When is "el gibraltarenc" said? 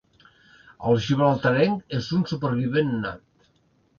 0.91-1.95